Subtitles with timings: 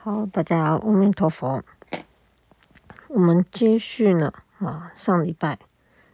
[0.00, 1.60] 好，大家阿弥陀佛。
[3.08, 5.58] 我们接续呢啊，上礼拜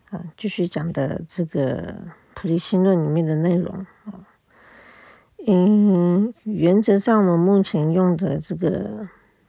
[0.08, 1.92] 啊继续讲的这个
[2.32, 4.24] 《菩提心论》里面的内容啊。
[5.46, 9.06] 嗯，原则上我们目前用的这个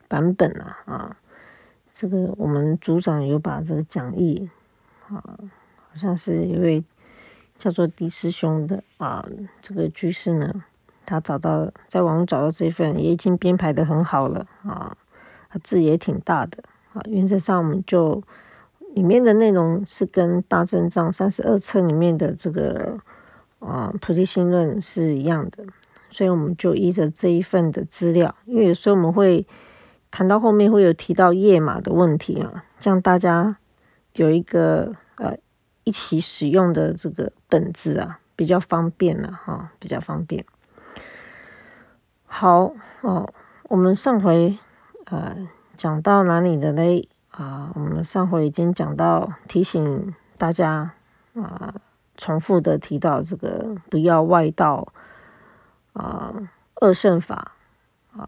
[0.09, 1.17] 版本啊啊，
[1.93, 4.49] 这个我们组长有把这个讲义
[5.07, 6.83] 啊，好像是一位
[7.57, 9.25] 叫做狄师兄的啊，
[9.61, 10.65] 这个居士呢。
[11.05, 14.95] 他找到在网上找到这份也已经编排的很好了啊，
[15.63, 16.63] 字也挺大的
[16.93, 17.01] 啊。
[17.05, 18.21] 原则上我们就
[18.95, 22.97] 里面的内容是跟大正藏三十二册里面的这个
[23.59, 25.65] 啊菩提心论是一样的，
[26.09, 29.45] 所以我们就依着这一份的资料，因为有时候我们会
[30.11, 33.57] 谈到后面会有提到页码的问题啊，这样大家
[34.13, 35.35] 有一个呃
[35.83, 40.45] 一起使用的这个本子啊，比较方便了哈，比较方便。
[42.37, 43.33] 好哦，
[43.69, 44.59] 我们上回
[45.05, 47.07] 呃讲到哪里的嘞？
[47.29, 50.91] 啊，我们上回已经讲到提醒大家
[51.35, 51.73] 啊，
[52.17, 54.91] 重复的提到这个不要外道
[55.93, 56.33] 啊
[56.81, 57.53] 恶圣法
[58.11, 58.27] 啊，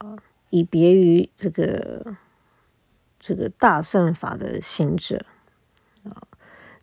[0.51, 2.15] 以别于这个
[3.19, 5.25] 这个大圣法的行者
[6.05, 6.23] 啊，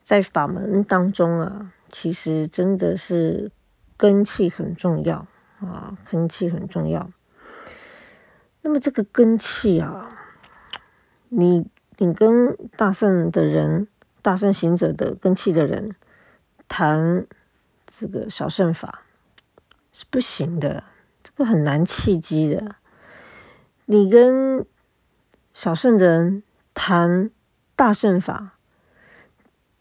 [0.02, 3.50] 在法门当中啊，其实真的是
[3.96, 5.26] 根气很重要。
[5.60, 7.10] 啊，根气很重要。
[8.62, 10.18] 那么这个根气啊，
[11.28, 11.66] 你
[11.98, 13.88] 你跟大圣的人、
[14.22, 15.94] 大圣行者的根气的人
[16.68, 17.26] 谈
[17.86, 19.02] 这个小圣法
[19.92, 20.84] 是不行的，
[21.22, 22.76] 这个很难契机的。
[23.84, 24.64] 你跟
[25.52, 27.30] 小圣人谈
[27.76, 28.54] 大圣法，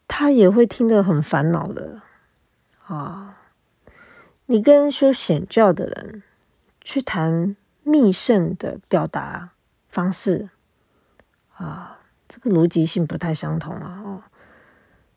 [0.06, 2.02] 他也会听得很烦恼的
[2.86, 3.38] 啊。
[4.54, 6.22] 你跟修显教的人
[6.80, 9.50] 去谈密圣的表达
[9.88, 10.48] 方式
[11.56, 14.00] 啊，这个逻辑性不太相同啊。
[14.04, 14.22] 哦，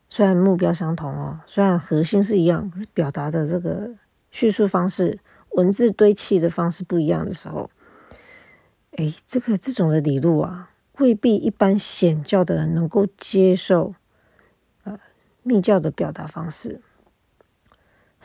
[0.08, 3.94] 虽然目标相同哦，虽然核心是一样，表达的这个
[4.32, 7.70] 叙述方式、文字堆砌的方式不一样的时候，
[8.96, 13.94] 哎，这个这种的理路啊，未必一般显教的人能够接受
[14.82, 14.98] 呃
[15.44, 16.80] 密教的表达方式。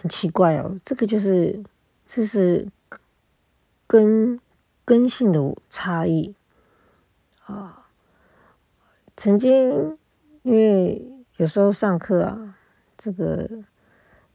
[0.03, 1.63] 很奇怪哦，这个就是
[2.05, 2.67] 这是
[3.87, 4.37] 根
[4.83, 6.35] 根性的差异
[7.45, 7.87] 啊。
[9.15, 9.97] 曾经
[10.41, 12.57] 因为有时候上课啊，
[12.97, 13.49] 这个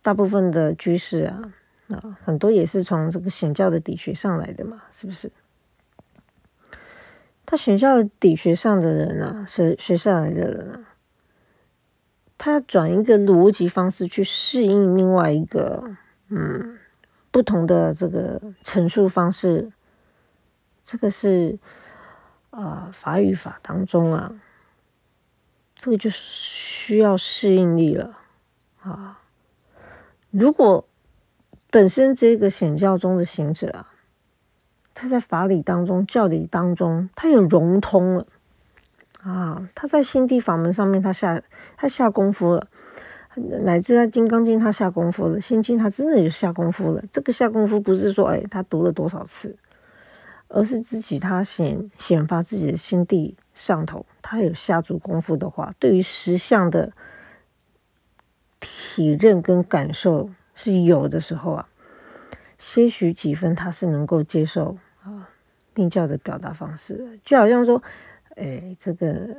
[0.01, 1.53] 大部分的居士啊
[1.91, 5.31] 啊，很多也是从这个显教的底学上来的嘛，是不是？
[7.45, 10.95] 他显教底学上的人啊，是学上来的人啊。
[12.39, 15.83] 他转一个逻辑方式去适应另外一个
[16.29, 16.79] 嗯
[17.33, 19.73] 不同的这个陈述方式，
[20.85, 21.59] 这个是
[22.51, 24.41] 啊法语法当中啊，
[25.75, 28.19] 这个就需要适应力了
[28.81, 29.21] 啊。
[30.31, 30.87] 如果
[31.71, 33.93] 本身这个显教中的行者啊，
[34.95, 38.27] 他在法理当中、教理当中，他有融通了。
[39.23, 41.43] 啊，他在心地法门上面，他下
[41.77, 42.69] 他下功夫了，
[43.35, 47.03] 乃至他金刚经他下功夫了，心经他真的就下功夫了。
[47.11, 49.57] 这个下功夫不是说哎他读了多少次，
[50.47, 56.93] 而是自己他显显发自己的心地上头，他有下足功夫的话，对于实相的
[58.61, 61.69] 体认跟感受是有的时候啊，
[62.57, 65.29] 些许几分他是能够接受啊
[65.75, 67.83] 病教的表达方式，就好像说。
[68.39, 69.37] 哎，这个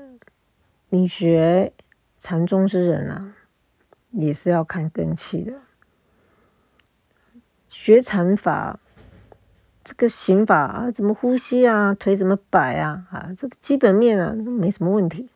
[0.89, 1.71] 你学
[2.17, 3.33] 禅宗之人啊，
[4.11, 5.53] 也是要看根气的。
[7.69, 8.77] 学禅法，
[9.85, 15.29] 这个行法啊，怎么呼吸啊，腿怎么摆啊，啊，这个基本面啊，没什么问题。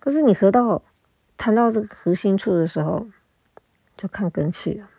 [0.00, 0.82] 可是你合到
[1.36, 3.06] 谈到这个核心处的时候，
[3.96, 4.90] 就看根气了。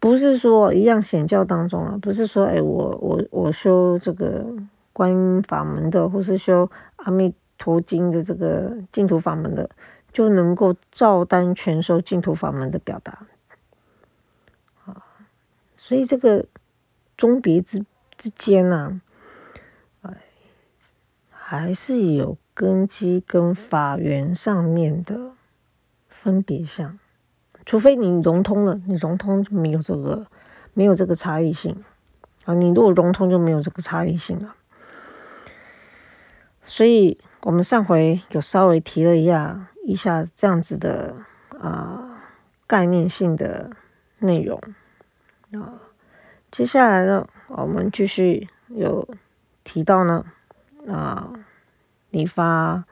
[0.00, 4.44] 不是说一样显教当中啊，不是说哎，我我我修这个。
[4.94, 9.68] 观音法门的，或是修阿弥陀经的这个净土法门的，
[10.12, 13.26] 就能够照单全收净土法门的表达
[14.84, 15.02] 啊。
[15.74, 16.46] 所以这个
[17.16, 17.84] 中别之
[18.16, 19.00] 之间呢，
[20.02, 20.14] 哎，
[21.30, 25.32] 还是有根基跟法源上面的
[26.08, 26.98] 分别相。
[27.66, 30.26] 除非你融通了，你融通就没有这个
[30.72, 31.82] 没有这个差异性
[32.44, 32.54] 啊。
[32.54, 34.54] 你如果融通，就没有这个差异性了。
[36.64, 41.14] 所以我们上回有稍微提了一下一下这样子的
[41.60, 42.24] 啊
[42.66, 43.70] 概念性的
[44.18, 44.58] 内容
[45.52, 45.78] 啊，
[46.50, 49.06] 接下来呢，我们继续有
[49.62, 50.24] 提到呢，
[50.88, 51.32] 啊，
[52.10, 52.84] 你发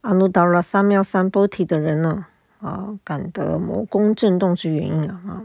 [0.00, 2.26] 阿努达拉三藐三波提的人呢，
[2.60, 5.42] 啊，感得魔宫震动之原因啊，啊，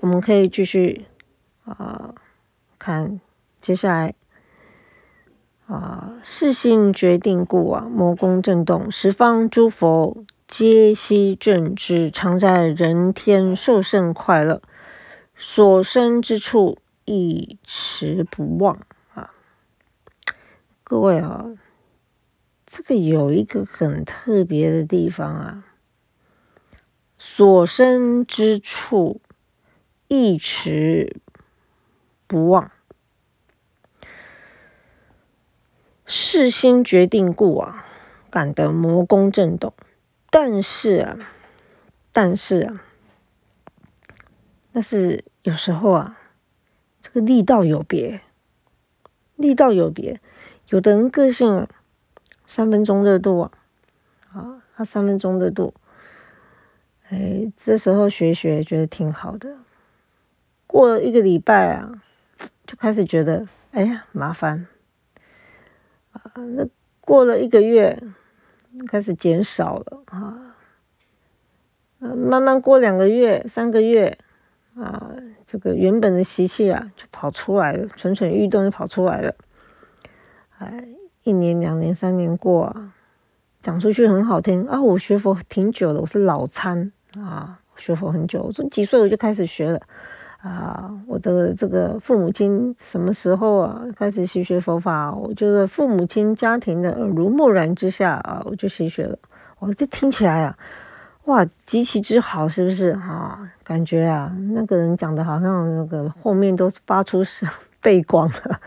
[0.00, 1.06] 我们可以继续
[1.64, 2.14] 啊
[2.78, 3.18] 看
[3.60, 4.14] 接下来。
[5.72, 14.60] 啊，世性决定故啊，魔宫震动，十方诸佛皆悉正知，常在人天受胜快乐，
[15.34, 16.76] 所生之处
[17.06, 18.78] 一持不忘
[19.14, 19.30] 啊。
[20.84, 21.46] 各位啊，
[22.66, 25.64] 这个有一个很特别的地方啊，
[27.16, 29.22] 所生之处
[30.08, 31.16] 一持
[32.26, 32.70] 不忘。
[36.14, 37.86] 世心决定故啊，
[38.28, 39.72] 感得魔宫震动。
[40.28, 41.16] 但是啊，
[42.12, 42.82] 但是啊，
[44.70, 46.18] 但是有时候啊，
[47.00, 48.20] 这个力道有别，
[49.36, 50.20] 力道有别。
[50.68, 51.66] 有的人个性啊，
[52.44, 53.50] 三分钟热度啊，
[54.34, 55.72] 啊，他三分钟热度，
[57.08, 59.56] 哎，这时候学学觉得挺好的。
[60.66, 62.02] 过了一个礼拜啊，
[62.66, 64.66] 就开始觉得，哎呀，麻烦。
[66.32, 66.66] 啊，那
[67.00, 67.98] 过了一个月，
[68.86, 70.56] 开始减少了啊。
[71.98, 74.18] 慢慢过两个月、三个月，
[74.74, 75.12] 啊，
[75.44, 79.34] 这个原本的习气啊，就跑出来了，蠢蠢欲动就跑出来了。
[80.58, 80.88] 哎，
[81.22, 82.92] 一年、两年、三年过啊，
[83.60, 84.82] 讲出去很好听啊。
[84.82, 89.80] 我学佛挺久了，我是老参啊，学佛很久，我从几岁我就开始学了。
[90.42, 95.14] 啊，我的这个父母亲什么时候啊开始习学佛法？
[95.14, 99.16] 我就是父母亲家庭的耳濡目染之下啊，我就习学了。
[99.60, 100.58] 我这听起来啊，
[101.26, 103.52] 哇，极其之好，是不是啊？
[103.62, 107.46] 感觉啊，那个人讲的好像那个后面都发出是
[107.80, 108.60] 背光了。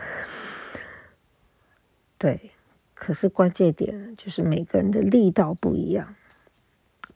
[2.18, 2.52] 对，
[2.94, 6.16] 可是关键点就是每个人的力道不一样，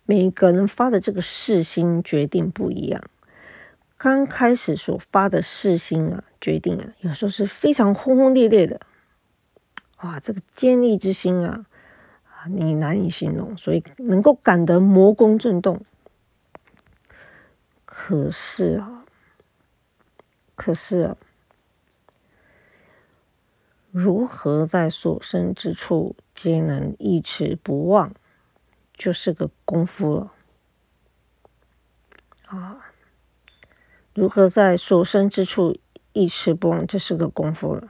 [0.05, 3.01] 每个人发的这个誓心决定不一样。
[3.99, 8.79] 刚开始所发的誓心啊，决定啊，有时候是非常轰轰烈烈的，
[9.97, 11.65] 哇，这个坚毅之心啊，
[12.23, 15.83] 啊，你难以形容，所以能够感得魔宫震动。
[17.83, 19.03] 可是啊，
[20.55, 21.17] 可是啊，
[23.91, 28.13] 如何在所生之处皆能一持不忘，
[28.93, 30.33] 就是个功夫了，
[32.45, 32.85] 啊。
[34.19, 35.79] 如何在所生之处
[36.11, 37.87] 一持不忘，这是个功夫了。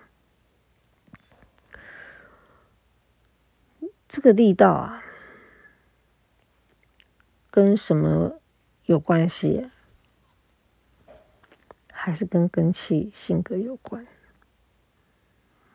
[4.08, 5.04] 这个力道啊，
[7.50, 8.40] 跟什么
[8.86, 9.72] 有关系？
[11.92, 14.06] 还是跟根气、性格有关？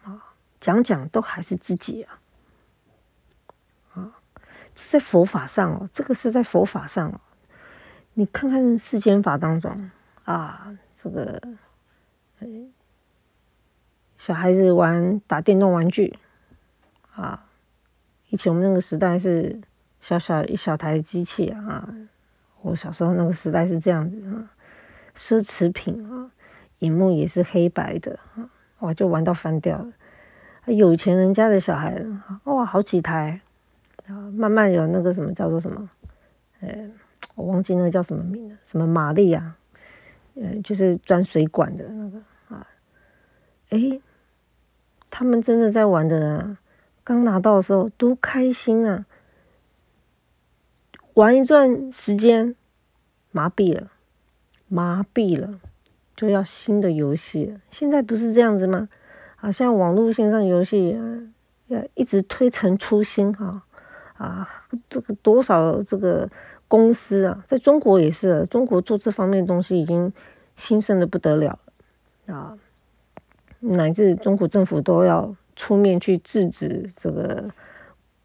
[0.05, 2.21] 啊，讲讲都还是自己啊。
[3.95, 4.21] 啊，
[4.73, 7.21] 这在佛法上哦，这个是在佛法上哦，
[8.12, 9.91] 你看看世间法当中。
[10.25, 11.41] 啊，这个，
[14.17, 16.19] 小孩子玩打电动玩具，
[17.15, 17.47] 啊，
[18.31, 19.61] 以前我们那个时代是
[20.00, 21.94] 小小一小台机器啊，
[22.62, 24.50] 我小时候那个时代是这样子啊，
[25.15, 26.31] 奢侈品啊，
[26.79, 28.49] 荧幕也是黑白的啊，
[28.79, 29.93] 哇，就玩到翻掉了。
[30.72, 32.03] 有钱人家的小孩，
[32.44, 33.43] 哇，好几台
[34.06, 35.91] 啊，慢慢有那个什么叫做什么，
[36.60, 36.91] 呃，
[37.34, 39.58] 我忘记那个叫什么名了，什么玛丽啊。
[40.36, 42.67] 呃，就是钻水管的那个啊，
[43.70, 44.00] 哎，
[45.08, 46.58] 他们真的在玩的人啊，
[47.05, 49.06] 刚拿到的时候多开心啊！
[51.14, 52.56] 玩一段时间，
[53.31, 53.93] 麻痹了，
[54.67, 55.60] 麻痹了，
[56.17, 57.56] 就要新的游戏。
[57.70, 58.88] 现在不是这样子吗？
[59.36, 61.31] 啊，像网络线上游戏啊，
[61.69, 63.62] 要一直推陈出新哈
[64.17, 66.29] 啊，这个多少这个。
[66.69, 70.13] 公司啊，在中国也是，中国做这方面的东西已经
[70.56, 71.59] 兴盛的不得了
[72.27, 72.59] 了啊，
[73.61, 77.51] 乃至中国政府都要出面去制止这个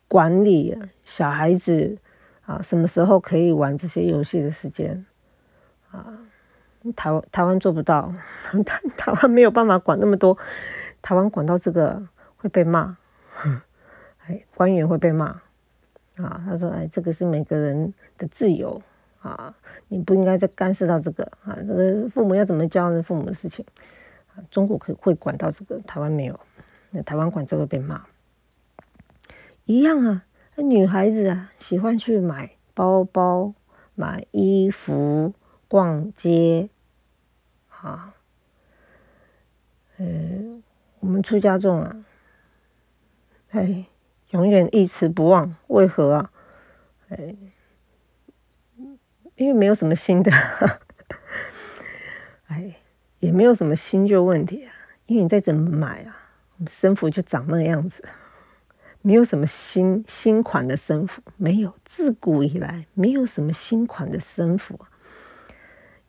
[0.08, 1.98] 管理小孩子
[2.46, 5.06] 啊，什么时候可以玩这些游戏的时间
[5.92, 6.18] 啊？
[6.96, 8.12] 台湾台湾做不到，
[8.66, 10.38] 台台湾没有办法管那么多，
[11.02, 12.02] 台湾管到这个
[12.38, 12.98] 会被骂，
[14.26, 15.42] 哎，官员会被骂。
[16.20, 18.82] 啊，他说：“哎，这个是每个人的自由
[19.22, 19.56] 啊，
[19.88, 21.58] 你不应该再干涉到这个啊。
[21.66, 23.66] 这个父母要怎么教是父母的事情
[24.34, 24.44] 啊。
[24.52, 26.40] 中国可会管到这个，台湾没有。
[26.92, 28.06] 那台湾管这个被骂，
[29.66, 30.26] 一样啊。
[30.56, 33.54] 那女孩子啊，喜欢去买包包、
[33.96, 35.34] 买衣服、
[35.68, 36.70] 逛街
[37.70, 38.14] 啊。
[39.98, 40.06] 呃，
[41.08, 42.06] 们出家众啊，
[43.52, 43.86] 哎，
[44.32, 46.32] 永远一词不忘，为何啊？
[47.10, 47.36] 哎，
[49.36, 50.32] 因为没有什么新的，
[52.48, 52.76] 哎，
[53.20, 54.74] 也没有什么新旧问题啊。
[55.08, 56.30] 因为你再怎么买啊，
[56.68, 58.04] 生服就长那个样子，
[59.02, 64.80] 没有什么新新款的生服，没有，自古以来没有什么新款的生服。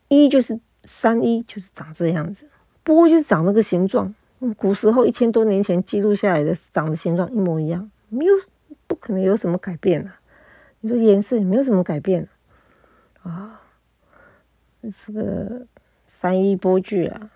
[0.09, 2.51] 一就是三一，就是长这样子，
[2.83, 4.15] 不过就是长那个形状。
[4.59, 8.35] 古时候一千多年前记录下来的长的形状一模一样，没有
[8.87, 10.21] 不可能有什么改变啊。
[10.81, 12.29] 你说颜色也没有什么改变
[13.23, 13.63] 啊。
[14.83, 15.67] 这个
[16.07, 17.31] 三一波具啊，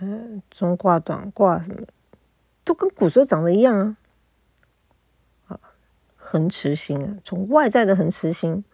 [0.00, 1.86] 嗯，中褂、短褂什么，
[2.64, 3.96] 都跟古时候长得一样啊。
[5.48, 5.60] 啊，
[6.16, 8.64] 恒持心啊，从外在的恒持心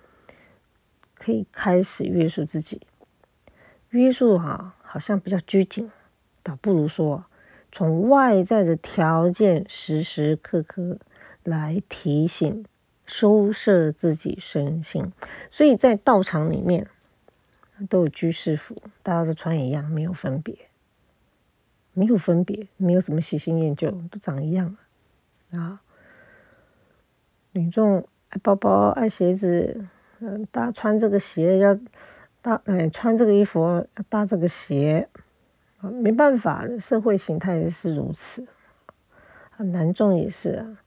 [1.16, 2.80] 可以开始约束自己。
[3.88, 5.90] 约束哈，好像比较拘谨，
[6.44, 7.24] 倒不如说
[7.72, 10.98] 从外在的条件时时刻刻
[11.44, 12.64] 来提醒、
[13.06, 15.12] 收摄自己身心。
[15.48, 16.88] 所以在道场里面
[17.88, 20.56] 都有居士服，大家都穿一样，没有分别，
[21.92, 24.76] 没有分别，没有什么喜新厌旧，都长一样
[25.52, 25.80] 啊。
[27.52, 29.84] 女众爱包包、爱鞋子，
[30.20, 31.78] 嗯，大家穿这个鞋要。
[32.42, 35.10] 搭哎，穿这个衣服要搭这个鞋，
[35.82, 38.46] 没办法，社会形态是如此
[39.58, 39.62] 啊。
[39.64, 40.78] 男众也是啊，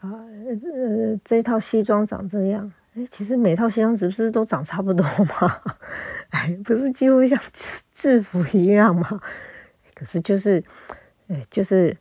[0.00, 5.62] 啊，呃，这套西装长这样，哎，其实每套西装是不是都长差不多嘛？
[6.30, 7.38] 哎，不是几乎像
[7.92, 9.20] 制服一样吗？
[9.94, 10.62] 可是就是，
[11.26, 11.96] 哎，就是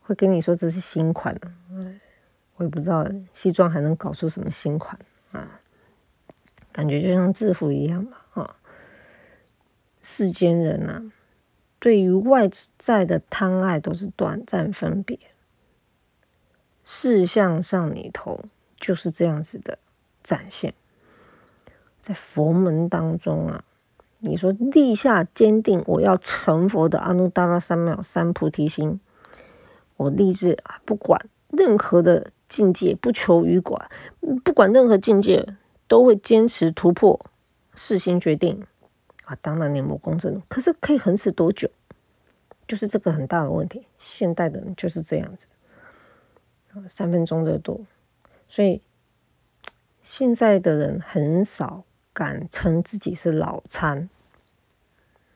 [0.00, 1.34] 会跟你说这是新款，
[1.72, 2.00] 哎，
[2.56, 4.98] 我也不知道西装还能搞出什么新款
[5.32, 5.60] 啊。
[6.70, 8.56] 感觉就像制服一样嘛，啊！
[10.00, 11.02] 世间人啊，
[11.78, 15.16] 对于外在的贪爱都是短暂分别，
[16.84, 18.40] 事相上里头
[18.76, 19.78] 就是这样子的
[20.22, 20.74] 展现。
[22.00, 23.64] 在佛门当中啊，
[24.20, 29.00] 你说立下坚定我要成佛的阿耨多罗三藐三菩提心，
[29.96, 33.90] 我立志啊，不管任何的境界，不求于管，
[34.44, 35.56] 不管任何境界。
[35.86, 37.26] 都会坚持突破，
[37.74, 38.64] 事先决定
[39.26, 39.36] 啊！
[39.42, 41.68] 当然，念魔公正，可是可以恒持多久？
[42.66, 43.86] 就是这个很大的问题。
[43.98, 45.46] 现代的人就是这样子，
[46.88, 47.86] 三分钟热度。
[48.48, 48.82] 所以
[50.02, 54.08] 现在的人很少敢称自己是老参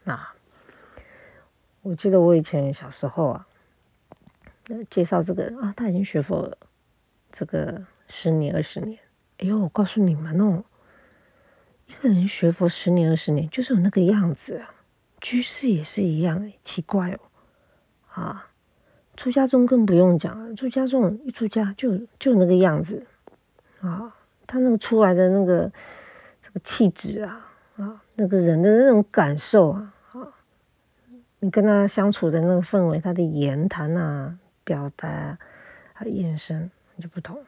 [0.05, 0.35] 啊。
[1.83, 3.47] 我记得我以前小时候啊，
[4.91, 6.59] 介绍这个啊，他已经学佛了，
[7.31, 8.99] 这个十年二十年。
[9.39, 10.65] 哎呦，我告诉你们哦，
[11.87, 14.75] 一个人学佛十年二十年，就是有那个样子啊。
[15.21, 17.21] 居士也是一样，奇怪哦。
[18.09, 18.51] 啊，
[19.19, 23.05] 出家众更不用讲了，出家众一出家就就那个样子
[23.81, 24.15] 啊，
[24.47, 25.73] 他那个出来的那个
[26.41, 30.31] 这个气质啊啊，那个人的那种感受啊啊，
[31.41, 35.39] 你跟他相处的那个氛围，他的言谈啊、表达啊、
[36.07, 36.71] 眼神
[37.01, 37.45] 就不同。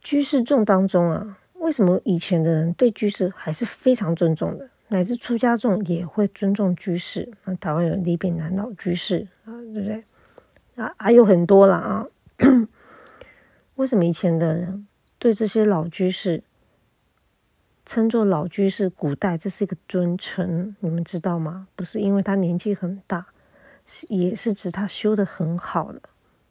[0.00, 7.32] 居士众当中啊，为什么以前的人对居士还是非常尊重的，乃至出家众也会尊重居士？
[7.44, 10.04] 那台湾有李炳南老居士啊，对不对？
[10.76, 12.06] 啊，还有很多了啊。
[13.76, 14.86] 为什么以前的人
[15.18, 16.44] 对这些老居士
[17.84, 18.88] 称作老居士？
[18.88, 21.68] 古代这是一个尊称，你们知道吗？
[21.74, 23.26] 不是因为他年纪很大，
[23.84, 26.00] 是也是指他修的很好了，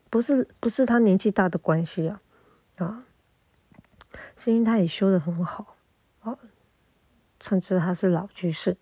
[0.09, 2.21] 不是不是他年纪大的关系啊
[2.77, 3.05] 啊。
[4.35, 5.72] 是因为他也修的很好，
[7.43, 8.77] 称之他是老居士，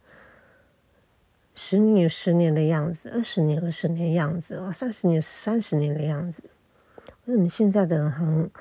[1.55, 6.43] 十年十年的样子，二十年二十年的样子，啊，三十年三十年的样子。
[7.25, 8.51] 为什么现在的人很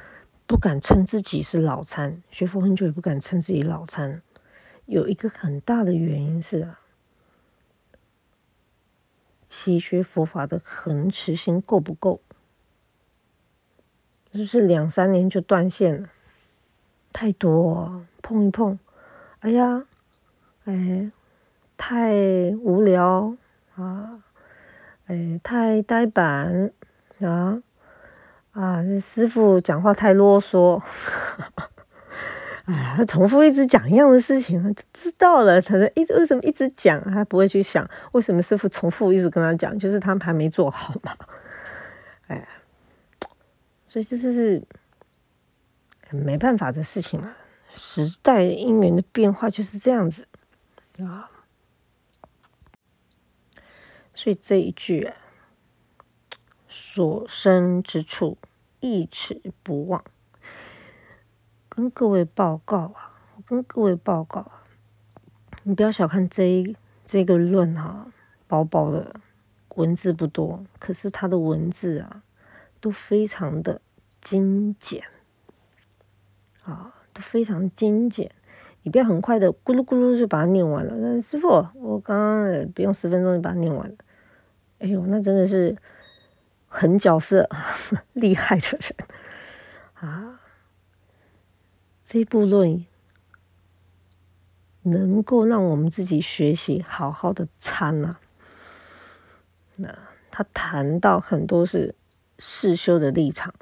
[0.46, 2.22] 不敢称自己是老残？
[2.30, 4.22] 学佛很久也不敢称自己老残，
[4.86, 6.80] 有一个很大的原因是啊，
[9.50, 12.22] 习学佛法的恒持心够不够？
[14.30, 16.08] 就是两三年就断线了。
[17.12, 18.78] 太多碰一碰，
[19.40, 19.84] 哎呀，
[20.70, 21.10] 哎，
[21.76, 22.12] 太
[22.60, 23.36] 无聊
[23.74, 24.22] 啊，
[25.08, 26.70] 哎，太呆板
[27.20, 27.60] 啊
[28.52, 28.80] 啊！
[28.80, 30.80] 这师傅讲话太啰嗦，
[32.66, 35.60] 哎，他重复一直讲一样的事情，就知道了。
[35.60, 41.16] 他一直为什么一直讲，他不会去想为什么师傅重复一直跟他讲，就是他们还没做好嘛。
[42.28, 42.46] 哎，
[43.84, 44.62] 所以这就是。
[46.12, 47.32] 没办法的事情嘛，
[47.72, 50.26] 时代因缘的变化就是这样子
[51.04, 51.30] 啊。
[54.12, 55.16] 所以这一句啊，
[56.68, 58.36] 所生之处，
[58.80, 60.04] 一尺不忘。
[61.68, 64.64] 跟各位报告啊，我跟各位报告啊，
[65.62, 66.76] 你不要小看这一
[67.06, 68.12] 这个论哈，
[68.46, 69.20] 薄薄的
[69.76, 72.22] 文字不多，可是它的文字啊，
[72.80, 73.80] 都非常的
[74.20, 75.04] 精简
[76.64, 78.34] 啊，都非常精简。
[78.82, 80.94] 你不要很快的咕噜咕噜就把它念完了。
[80.96, 83.94] 那师傅，我刚刚不用十分钟就把它念完了。
[84.78, 85.76] 哎呦，那真的是
[86.66, 87.48] 很角色
[88.14, 88.94] 厉害的人
[89.94, 90.40] 啊！
[92.02, 92.86] 这部论
[94.82, 98.16] 能够让我们自己学习好好的参呐。
[99.76, 99.94] 那
[100.30, 101.94] 他谈到很多是
[102.38, 103.54] 世修的立场，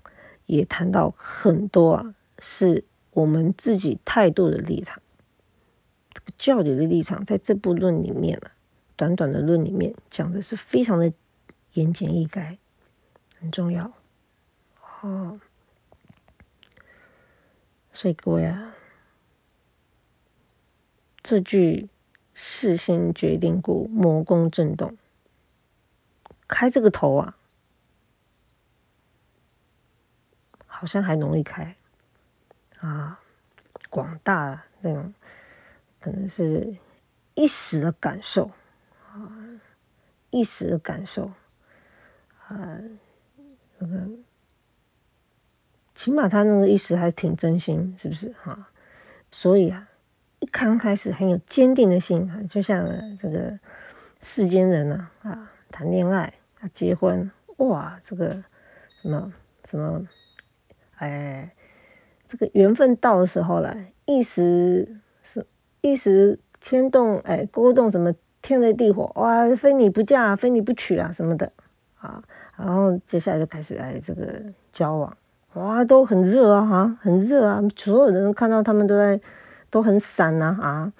[0.47, 5.03] 也谈到很多啊是我们自己态度的立场。
[6.39, 8.53] 教理的立场，在这部论里面啊。
[8.97, 11.13] 短短的论里面讲的是非常的
[11.75, 12.59] 言简意赅，
[13.37, 13.93] 很重要
[15.01, 15.41] 哦。
[17.93, 18.75] 所以各位啊，
[21.23, 21.89] 这句
[22.35, 24.97] “事心决定故，魔功震动”，
[26.49, 27.37] 开这个头啊，
[30.67, 31.77] 好像还容易开
[32.81, 33.21] 啊。
[33.91, 35.15] 广大那种
[36.09, 36.75] 可能是
[37.35, 38.51] 一时的感受
[39.13, 39.61] 啊。
[40.31, 41.33] 一时的感受，
[42.47, 42.79] 啊，
[43.79, 44.09] 那个
[45.95, 48.69] 起码他那个一时还挺真心，是不是哈？
[49.31, 49.89] 所以啊，
[50.41, 52.87] 一刚开始很有坚定的心，就像
[53.17, 53.59] 这个
[54.21, 58.45] 世间人呢啊，谈恋爱啊，结婚哇，这个
[59.01, 59.33] 什么
[59.65, 60.07] 什么，
[60.97, 61.55] 哎，
[62.27, 63.75] 这个缘分到的时候了，
[64.05, 65.47] 一时是
[65.81, 68.15] 一时牵动，哎，勾动什么？
[68.41, 71.53] 天雷地火，哇，非你不嫁，非你不娶啊，什么的。
[72.01, 72.23] 啊，
[72.57, 74.41] 然后接下来就开始哎，这个
[74.73, 75.17] 交往，
[75.55, 79.21] 哇，都很热啊，哈，很热啊，所有人看到他们都在
[79.69, 80.93] 都很闪呐，啊，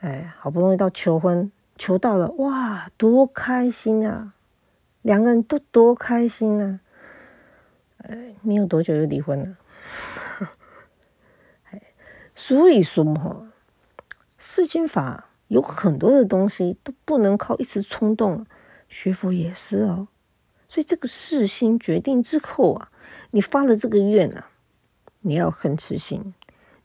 [0.00, 4.32] 哎，好不容易到求婚，求到了，哇，多开心啊，
[5.02, 6.80] 两个人都多开心啊，
[7.98, 9.56] 哎，没有多久就离婚了，
[12.42, 13.52] 所以说嘛。
[14.38, 18.46] 世间法有很多的东西都不能靠一时冲动，
[18.88, 20.08] 学佛也是哦。
[20.66, 22.90] 所以这个事心决定之后啊，
[23.32, 24.48] 你发了这个愿啊，
[25.20, 26.34] 你要很痴心。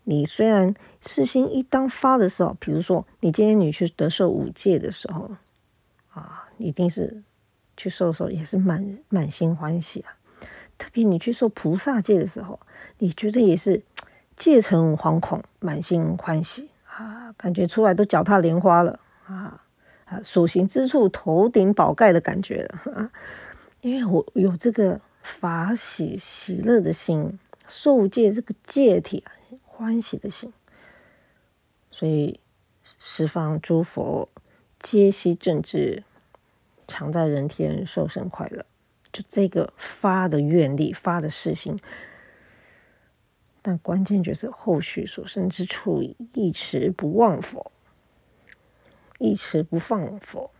[0.03, 5.31] 你虽然事心一当发的时候，比如说你今天你去得受五戒的时候
[6.09, 7.23] 啊，一定是
[7.77, 10.17] 去受的时候也是满满心欢喜啊。
[10.77, 12.59] 特别你去受菩萨戒的时候，
[12.97, 13.83] 你觉得也是
[14.35, 16.69] 戒成惶恐，满心欢喜。
[16.85, 19.61] 啊，感觉出来都脚踏莲花了啊
[20.05, 20.21] 啊！
[20.23, 23.11] 所行之处头顶宝盖的感觉了啊！
[23.81, 30.53] 因为我有这个法喜喜乐的心，受戒这个戒体啊，欢喜的心，
[31.91, 32.39] 所以
[32.97, 34.29] 十方诸佛
[34.79, 36.03] 皆悉正知，
[36.87, 38.65] 常在人天受生快乐。
[39.11, 41.77] 就这个发的愿力，发的誓心。
[43.67, 47.71] 但关键就是后续所生之处，一持不忘佛，
[49.17, 50.51] 一持不放佛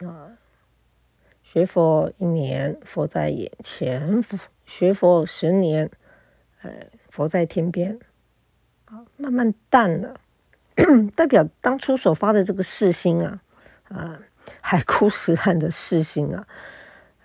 [0.00, 0.38] 啊！
[1.42, 4.22] 学佛一年，佛在眼前；
[4.64, 5.90] 学佛十年，
[6.62, 7.98] 呃，佛在天边。
[8.86, 10.18] 啊，慢慢淡了，
[11.14, 13.42] 代表当初所发的这个誓心啊，
[13.88, 14.22] 啊，
[14.62, 16.48] 海枯石烂的誓心啊，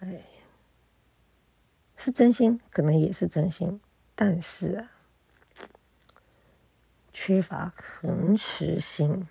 [0.02, 0.22] 哎，
[1.96, 3.80] 是真心，可能也是真心。
[4.24, 4.92] 但是啊，
[7.12, 9.28] 缺乏恒持心。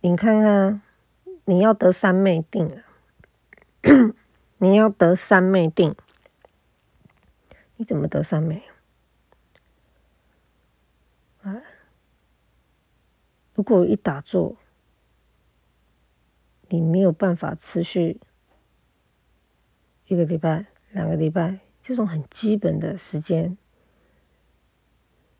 [0.00, 0.80] 你看看，
[1.44, 2.84] 你要得三昧定啊，
[4.56, 5.94] 你要得三昧定，
[7.76, 8.62] 你怎么得三昧？
[11.42, 11.60] 啊，
[13.52, 14.56] 如果一打坐，
[16.70, 18.18] 你没有办法持续
[20.06, 21.60] 一个礼拜、两个礼拜。
[21.82, 23.56] 这种很基本的时间，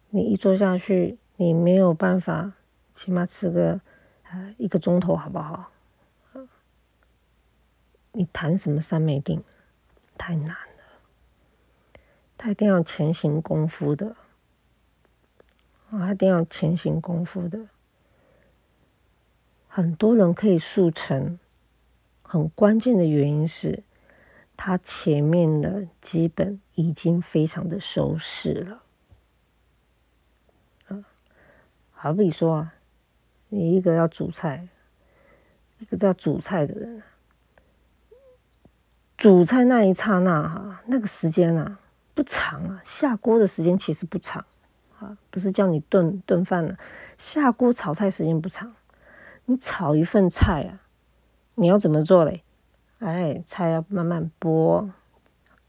[0.09, 2.55] 你一坐下去，你没有办法，
[2.95, 3.81] 起码吃个
[4.25, 5.71] 啊一个钟头，好不好？
[8.13, 9.45] 你谈什么三昧定，
[10.19, 10.85] 太难了，
[12.37, 14.17] 他一定要前行功夫的，
[15.91, 17.69] 啊，一定要前行功夫的。
[19.69, 21.39] 很多人可以速成，
[22.23, 23.85] 很关键的原因是。
[24.63, 28.83] 他前面的基本已经非常的收拾了，
[30.89, 31.03] 啊，
[31.93, 32.75] 好比说啊，
[33.49, 34.69] 你一个要煮菜，
[35.79, 37.03] 一个叫煮菜的人，
[39.17, 41.81] 煮菜那一刹那哈，那个时间啊
[42.13, 44.45] 不长啊，下锅的时间其实不长
[44.99, 46.77] 啊，不是叫你炖炖饭了，
[47.17, 48.77] 下锅炒菜时间不长。
[49.47, 50.85] 你炒一份菜啊，
[51.55, 52.45] 你要怎么做嘞？
[53.01, 54.89] 哎，菜要慢慢剥，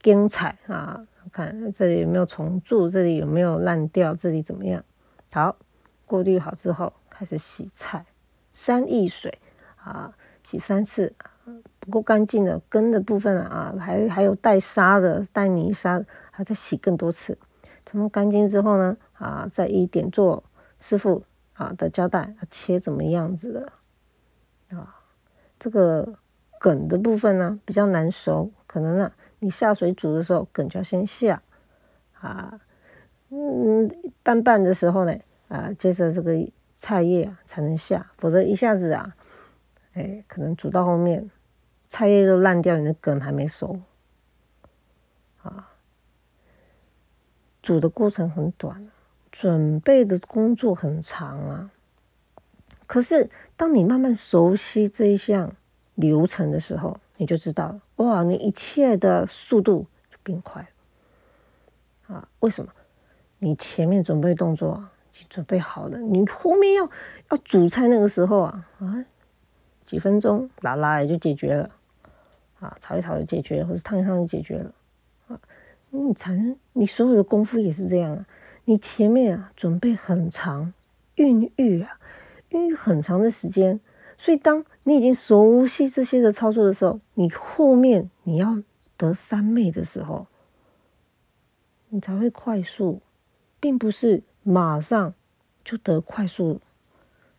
[0.02, 1.06] 精彩啊！
[1.32, 4.84] 看这里有没有虫蛀，这里有没有烂掉，这里怎么样？
[5.32, 5.58] 好，
[6.06, 8.06] 过滤好之后开始洗菜，
[8.54, 9.40] 三易水
[9.78, 10.14] 啊，
[10.44, 11.14] 洗三次。
[11.80, 17.36] 不够干净的根的部分啊，还还有带沙的、带泥沙，还再洗更多次。
[17.94, 20.44] 弄干净之后呢，啊，再一点做
[20.78, 25.02] 师傅啊的交代，切怎么样子的啊？
[25.58, 26.14] 这个
[26.62, 31.42] 梗的部分呢比较难熟，可能呢你下水煮的时候梗就要先下
[32.20, 32.60] 啊，
[33.30, 33.90] 嗯，
[34.22, 39.16] 拌拌的时候呢啊，接着这个菜叶啊才能下，否则一下子啊，
[39.94, 41.32] 哎，可能煮到后面。
[41.88, 43.82] 菜叶都烂掉，你的梗还没熟
[45.42, 45.72] 啊！
[47.62, 48.88] 煮的过程很短，
[49.32, 51.72] 准备的工作很长啊。
[52.88, 55.54] 可是，当你慢慢熟悉这一项
[55.96, 62.28] 流程的时候，你就知道，哇，你一切的速度就变快了啊！
[62.40, 62.72] 为什么？
[63.40, 66.90] 你前面准备动作已经准备好了，你后面要
[67.30, 69.06] 要煮菜那个时候啊啊，
[69.84, 71.70] 几分钟拉拉也就解决了。
[72.60, 74.72] 啊，炒一炒就解决，或者烫一烫就解决了。
[75.28, 75.40] 啊，
[75.90, 78.26] 你才你所有的功夫也是这样啊。
[78.66, 80.72] 你前面啊准备很长，
[81.16, 82.00] 孕育啊，
[82.50, 83.80] 孕育很长的时间。
[84.22, 88.62] 所以当你已经熟悉这些的操作的时候，你后面你要
[88.96, 90.28] 得三昧的时候，
[91.90, 93.02] 你才会快速，
[93.60, 95.16] 并不是马上
[95.66, 96.62] 就得快速。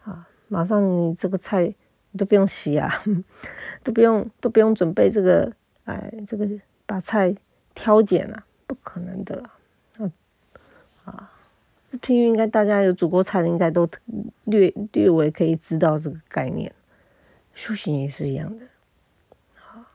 [0.03, 1.73] 啊，马上你这个菜
[2.11, 2.19] 你。
[2.19, 2.93] 都不用洗啊，
[3.85, 5.53] 都不用都不用准备这个，
[5.85, 6.47] 哎，这个
[6.85, 7.35] 把菜
[7.75, 9.52] 挑拣啊，不可能的啊！
[11.93, 13.87] 这譬喻应该大家有煮过菜的，应该都
[14.45, 16.75] 略略微可以知道这个概念。
[17.53, 18.65] 修行也是一样的。
[19.59, 19.93] 啊，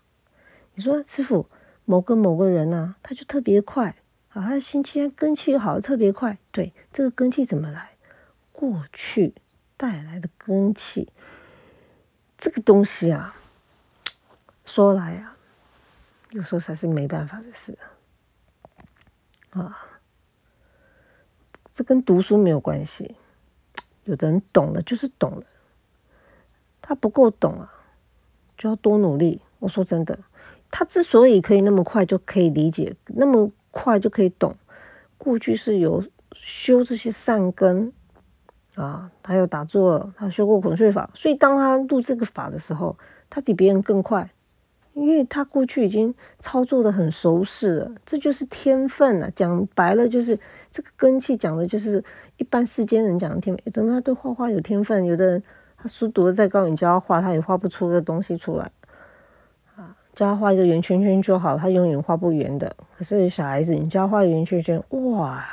[0.75, 1.49] 你说师傅
[1.86, 3.95] 某个某个人呢，他就特别快
[4.29, 6.38] 啊，他心气根气好，特别快。
[6.51, 7.95] 对，这个根气怎么来？
[8.51, 9.33] 过去
[9.75, 11.12] 带来的根气。
[12.38, 13.36] 这个东西啊，
[14.63, 15.36] 说来啊，
[16.29, 17.75] 有时候才是没办法的事
[19.49, 19.87] 啊。
[21.77, 23.15] 这跟读书没有关系，
[24.05, 25.43] 有的人懂了就是懂了，
[26.81, 27.71] 他不够懂啊，
[28.57, 29.41] 就要多努力。
[29.59, 30.17] 我说真的，
[30.71, 34.55] 他之所以可以那么快就可以理解，那么快就可以懂，
[35.19, 37.93] 过去是有修这些善根。
[38.73, 42.97] 啊，他有打坐，他修过孔雀法，所以当他入这个法的时候，
[43.29, 44.31] 他比别人更快，
[44.97, 49.31] 因为他过去已经操作的很熟识了，这就是天分啊。
[49.36, 50.39] 讲白了，就是
[50.71, 52.03] 这个根气，讲的就是
[52.38, 53.71] 一般世间人讲的天分。
[53.71, 55.43] 等他对画画有天分，有的人
[55.77, 58.71] 他书读的再高，你教他画，他也画不出个东西出来
[59.75, 59.95] 啊。
[60.15, 62.75] 教他画一个圆圈圈就好，他永远画不圆的。
[62.97, 65.45] 可是小孩子，你教他画圆圈圈，哇！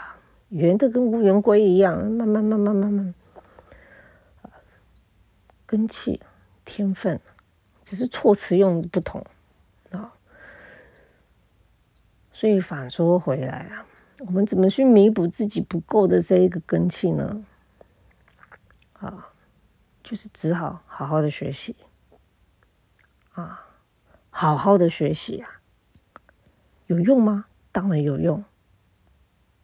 [0.48, 3.14] 圆的跟无圆规一样，慢慢慢慢慢慢，
[5.66, 6.20] 根气
[6.64, 7.20] 天分，
[7.82, 9.24] 只是措辞用不同
[9.90, 10.14] 啊。
[12.34, 13.86] 所以反说回来啊，
[14.26, 17.44] 我们怎么去弥补自己不够的这一个根气呢？
[18.94, 19.30] 啊，
[20.02, 21.76] 就是只好好好的学习
[23.34, 23.64] 啊，
[24.30, 25.60] 好好的学习啊，
[26.88, 27.46] 有用吗？
[27.70, 28.44] 当然有用。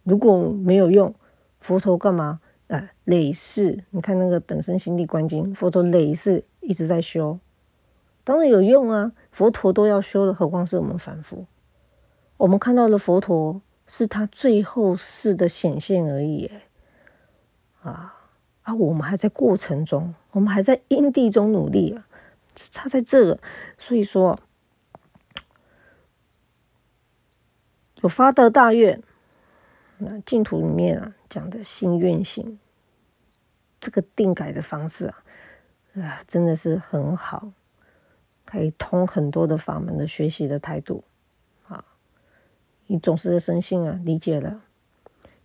[0.05, 1.13] 如果没有用，
[1.59, 2.41] 佛陀干嘛？
[2.69, 7.41] 哎，累世，你看那个本身心地观经，佛陀累世一直在修，
[8.23, 9.11] 当然有用啊。
[9.33, 11.45] 佛陀都要修的，何况是我们凡夫？
[12.41, 16.51] 我们看到的佛陀是他最后世的显现而已，
[17.83, 18.17] 啊
[18.63, 22.09] 啊，我们还在过程中，我们还在因地中努力啊，
[22.55, 23.39] 差在这个。
[23.77, 24.39] 所以说，
[28.01, 29.03] 有发的大愿。
[29.99, 32.59] 那净土里面啊讲的心愿行，
[33.79, 35.23] 这个定改的方式啊，
[36.01, 37.53] 啊真的是很好，
[38.47, 41.05] 可以通很多的法门的学习的态度。
[42.93, 44.63] 你总是的生性啊，理解了，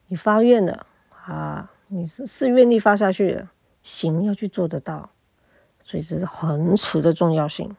[0.07, 3.51] 你发愿了啊，你是是愿力发下去了，
[3.83, 5.11] 行要去做得到，
[5.83, 7.75] 所以这是恒持的重要性，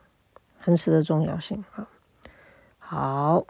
[0.61, 1.89] 恒持的重要性啊。
[2.79, 3.45] 好。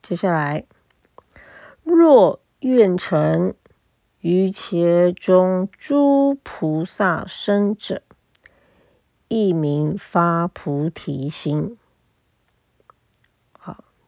[0.00, 0.64] 接下来，
[1.82, 3.54] 若愿成
[4.20, 8.02] 于其中诸菩萨生者，
[9.26, 11.76] 一名发菩提心。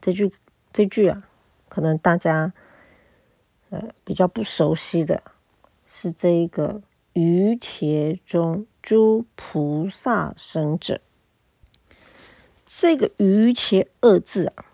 [0.05, 0.31] 这句
[0.71, 1.27] 这句啊，
[1.71, 2.53] 可能大家
[3.71, 5.23] 呃比较不熟悉的，
[5.87, 6.83] 是这一个
[7.15, 11.01] 于伽中诸菩萨生者。
[12.67, 14.65] 这个于伽二字啊，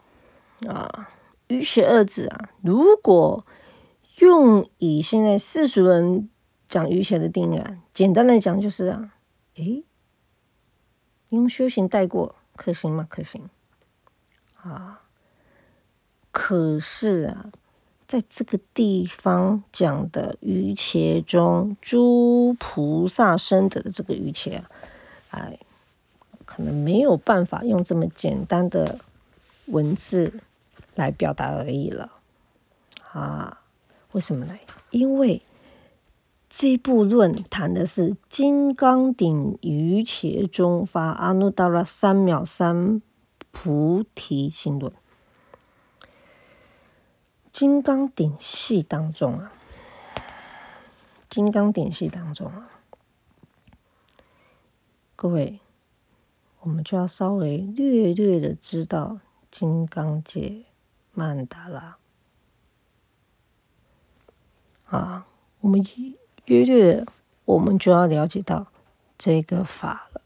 [0.66, 1.10] 啊，
[1.46, 3.46] 于伽二字啊，如果
[4.16, 6.28] 用以现在世俗人
[6.68, 9.14] 讲于伽的定义啊，简单来讲就是啊，
[9.54, 9.84] 诶，
[11.28, 13.06] 用修行带过可行吗？
[13.08, 13.48] 可行
[14.56, 14.99] 啊。
[16.30, 17.46] 可是啊，
[18.06, 24.62] 在这个地方讲的于伽中诸菩萨生的这个于伽
[25.30, 25.58] 啊，哎。
[26.52, 28.98] 可能没有办法用这么简单的
[29.66, 30.40] 文字
[30.96, 32.10] 来表达而已了
[33.12, 33.62] 啊？
[34.10, 34.58] 为什么呢？
[34.90, 35.42] 因为
[36.48, 43.00] 这部论谈的是金刚顶于伽中发阿耨多罗三藐三
[43.52, 44.92] 菩提心论。
[47.60, 49.52] 金刚顶系当中啊，
[51.28, 52.70] 金刚顶系当中啊，
[55.14, 55.60] 各位。
[56.60, 59.18] 我们就要稍微略略的知道
[59.50, 60.62] 金刚界
[61.12, 61.98] 曼达拉
[64.86, 65.26] 啊，
[65.60, 65.86] 我们
[66.46, 67.04] 略略，
[67.44, 68.68] 我们就要了解到
[69.18, 70.22] 这个法了。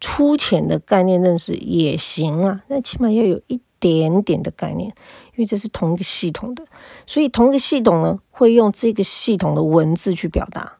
[0.00, 4.92] 粗浅的概念认识也行啊，那起码要有一点点的概念，
[5.38, 6.66] 因为这是同一个系统的，
[7.06, 10.78] 所以同一个系统呢，会用这个系统的文字去表达。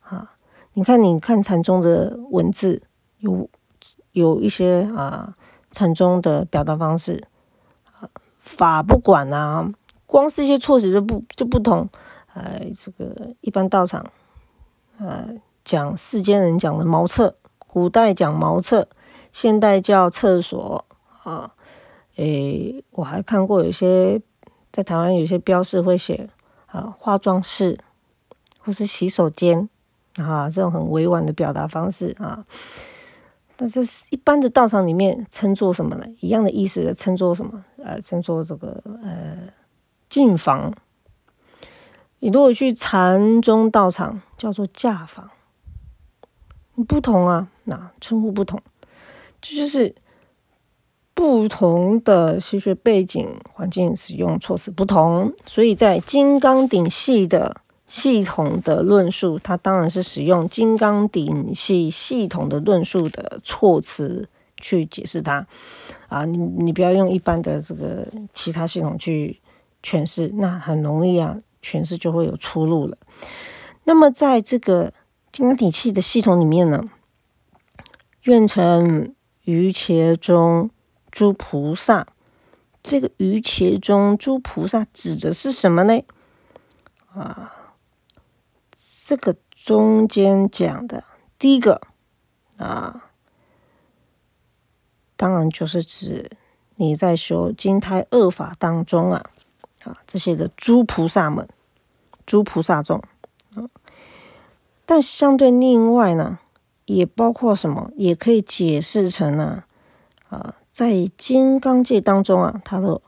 [0.00, 0.34] 啊，
[0.72, 2.82] 你看，你看禅宗的文字
[3.18, 3.48] 有。
[4.12, 5.32] 有一些啊
[5.70, 7.26] 禅宗的表达方式，
[8.36, 9.72] 法不管啊，
[10.04, 11.88] 光是一些措辞就不就不同。
[12.34, 14.04] 哎，这个一般道场，
[14.98, 15.30] 呃，
[15.64, 17.36] 讲世间人讲的茅厕，
[17.66, 18.86] 古代讲茅厕，
[19.32, 20.84] 现代叫厕所
[21.24, 21.54] 啊。
[22.16, 24.20] 诶，我还看过有些
[24.70, 26.28] 在台湾有些标示会写
[26.66, 27.78] 啊化妆室
[28.58, 29.68] 或是洗手间
[30.16, 32.44] 啊，这种很委婉的表达方式啊。
[33.58, 36.06] 那这是一般的道场里面称作什么呢？
[36.20, 37.64] 一样的意思，称作什么？
[37.78, 39.38] 呃，称作这个呃
[40.08, 40.74] 进房。
[42.18, 45.30] 你如果去禅宗道场，叫做驾房，
[46.86, 48.60] 不同啊，那称呼不同，
[49.40, 49.94] 这就是
[51.14, 57.62] 不同的吸血背景、环境、使用措辞不同，所以在金刚顶系的。
[57.84, 65.46] 系统的论述，它当然是使用金刚顶系系统的论述的措辞去解释它
[66.08, 69.38] 啊，你你不要用一般的这个其他系统去
[69.82, 72.96] 诠释，那很容易啊，诠释就会有出入了。
[73.84, 74.94] 那么在这个
[75.30, 76.82] 金刚顶系的系统里面呢，
[78.22, 80.70] 愿成于其中
[81.12, 82.08] 诸菩萨，
[82.82, 86.02] 这个于伽中诸菩萨指的是什么呢？
[87.14, 87.52] 啊？
[89.04, 91.04] 这个中间讲的
[91.38, 91.80] 第一个
[92.56, 93.10] 啊，
[95.16, 96.30] 当然就是指
[96.76, 99.30] 你在修金胎恶法当中啊
[99.84, 101.48] 啊这些的诸菩萨们、
[102.24, 103.02] 诸菩萨众
[103.54, 103.68] 啊，
[104.86, 106.38] 但相对另外呢，
[106.86, 107.90] 也包括什么？
[107.96, 109.64] 也可以解释成呢
[110.28, 113.00] 啊，在金刚界当中啊，它的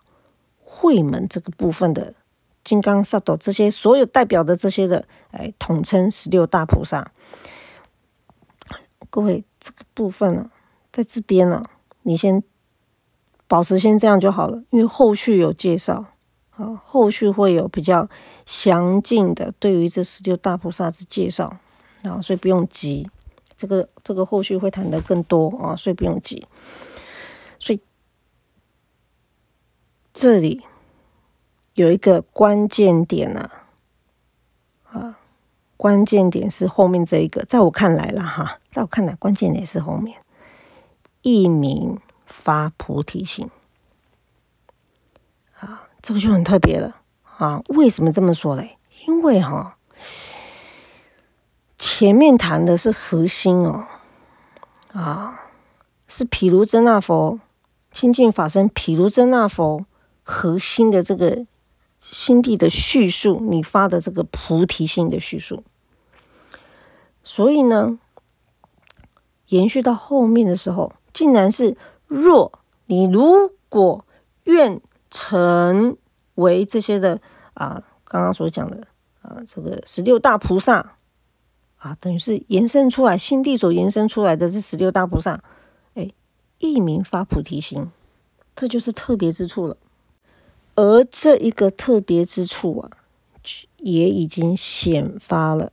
[0.63, 2.15] 会门这个部分的。
[2.63, 7.13] 金刚萨埵这些所有代表的这些的，哎，统称十六大菩萨。
[9.11, 10.51] 各位，这个部分呢，
[10.91, 11.63] 在这边呢，
[12.05, 12.43] 你先
[13.47, 16.07] 保持先这样就好了，因为后续有介绍
[16.53, 18.09] 啊，后续会有比较
[18.47, 21.59] 详尽的对于这十六大菩萨之介绍
[22.03, 23.11] 啊，所以不用急，
[23.59, 26.47] 这个这个后续会谈的更多啊，所以不用急。
[27.61, 27.81] 所以
[30.15, 30.65] 这里。
[31.75, 33.51] 有一个关键点呐，
[34.85, 35.19] 啊，
[35.77, 40.21] 关键点是后面这一个，在我看来了哈，在我看来，关键点是后面，
[41.23, 43.51] 一名发菩提心，
[45.59, 47.03] 啊，这个就很特别了
[47.39, 47.61] 啊。
[47.71, 48.79] 为什么这么说嘞？
[49.09, 49.77] 因为哈，
[51.77, 53.89] 前面谈的是核心哦，
[54.93, 55.51] 啊，
[56.07, 57.41] 是毗卢遮那佛
[57.91, 59.85] 清净法身，毗卢遮那佛
[60.25, 61.47] 核心的这个。
[62.07, 65.65] 心地的叙述，你发的这个菩提心的叙述，
[67.23, 67.99] 所以呢，
[69.47, 74.05] 延续到后面的时候，竟然是若你如果
[74.43, 75.97] 愿成
[76.35, 77.23] 为这些的
[77.55, 78.87] 啊，刚刚所讲的
[79.23, 80.97] 啊，这个十六大菩萨
[81.79, 85.43] 啊，等于是延伸出来，心地所延伸出来的这十六大菩萨，
[85.95, 86.13] 哎，
[86.59, 87.91] 一名发菩提心，
[88.55, 89.79] 这就是特别之处了。
[90.75, 92.91] 而这一个特别之处啊，
[93.79, 95.73] 也已经显发了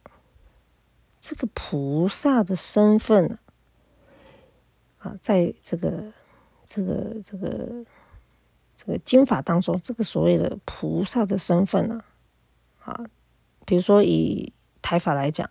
[1.20, 3.38] 这个菩萨的身份
[5.00, 6.12] 啊，在这个
[6.66, 7.86] 这个这个
[8.76, 12.04] 这个经法当中，这个所谓的菩萨的身份呢，
[12.80, 13.06] 啊，
[13.66, 15.50] 比如说以台法来讲。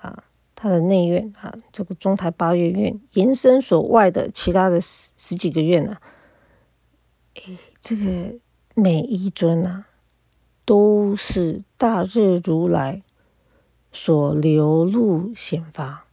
[0.00, 0.24] 啊，
[0.56, 5.96] 他的内院啊，这个中台八月院延伸所外的其他的十十几个院呢，
[7.34, 8.36] 诶，这个
[8.74, 9.86] 每一尊啊，
[10.64, 13.02] 都是大日如来
[13.92, 16.06] 所流露显发，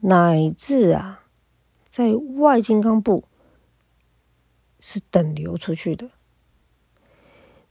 [0.00, 1.24] 乃至啊，
[1.88, 3.24] 在外金刚部
[4.78, 6.10] 是等流出去的。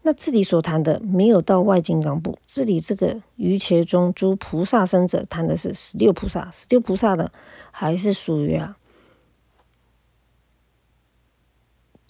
[0.02, 7.32] 那这里所谈的没有到外金刚部，这里这个于伽中诸菩萨生者谈的是十六菩萨，十六菩萨呢
[7.72, 8.78] 还是属于啊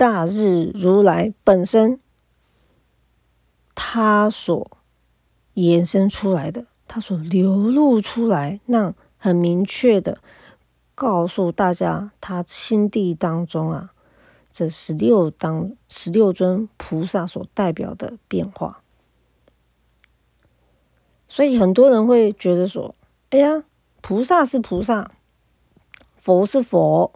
[0.01, 1.99] 大日如来本身，
[3.75, 4.71] 他所
[5.53, 10.17] 延伸出来的，他所流露出来，那很明确的
[10.95, 13.93] 告诉大家，他心地当中啊。
[14.51, 18.81] 这十六当十六尊菩萨所代表的变化，
[21.27, 22.95] 所以很多人会觉得说
[23.29, 23.63] ：“哎呀，
[24.01, 25.11] 菩萨是菩萨，
[26.15, 27.13] 佛是佛，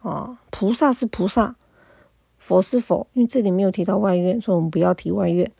[0.00, 1.54] 啊，菩萨是菩萨，
[2.38, 5.50] 佛是佛。”因为这里没有提到外院，所以我们不要提外院。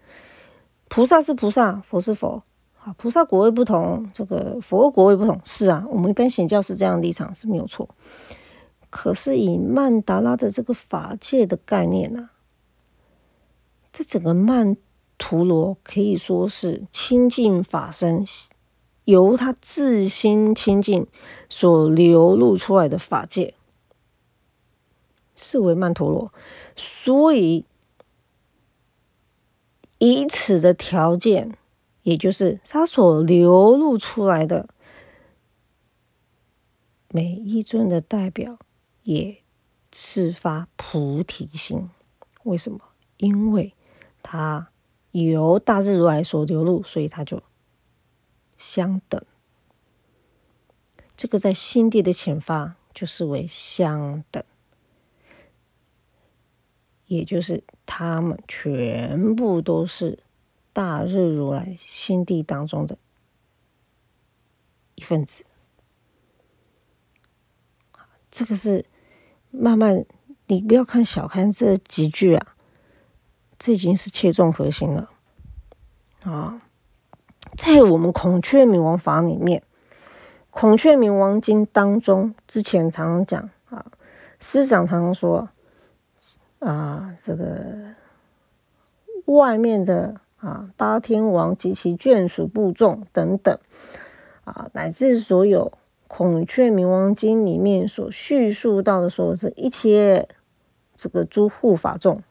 [0.88, 2.42] 菩萨是菩萨，佛是佛，
[2.80, 7.88] 啊，菩萨果位不同，这个佛果位不同，是啊，我们一般显教是这样立场是没有错。
[8.88, 12.30] 可是以曼达拉的这个法界的概念呢，
[13.92, 14.76] 这整个曼
[15.18, 18.24] 陀罗可以说是清净法身，
[19.04, 21.06] 由他自心清净
[21.48, 23.54] 所流露出来的法界，
[25.36, 26.34] 视为曼陀罗。
[26.74, 27.64] 所以
[29.98, 31.56] 以此的条件，
[32.02, 34.68] 也就是他所流露出来的
[37.10, 38.58] 每一尊的代表。
[39.04, 39.40] 也
[39.92, 41.90] 是发菩提心，
[42.42, 42.80] 为什么？
[43.18, 43.72] 因为
[44.20, 44.70] 它
[45.12, 47.40] 由大日如来所流露，所以它就
[48.58, 49.24] 相等。
[51.16, 54.42] 这个在心地的浅发，就视为相等，
[57.06, 60.18] 也就是他们全部都是
[60.72, 62.98] 大日如来心地当中的
[64.94, 65.44] 一份子。
[68.30, 68.84] 这个是。
[69.58, 70.04] 慢慢，
[70.48, 72.56] 你不要看小看这几句啊，
[73.58, 75.08] 这已经是切中核心了
[76.24, 76.60] 啊！
[77.56, 79.62] 在我们孔雀明王法里面，
[80.50, 83.86] 《孔雀明王经》当中，之前常常讲啊，
[84.38, 85.48] 师长常常说
[86.58, 87.94] 啊，这个
[89.24, 93.58] 外面的啊八天王及其眷属部众等等
[94.44, 95.72] 啊，乃至所有。
[96.08, 100.28] 孔雀明王经里面所叙述到的，说是一切
[100.94, 102.22] 这个诸护法众，